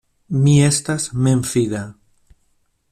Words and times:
Mi 0.45 0.53
estas 0.69 1.05
memfida. 1.27 1.85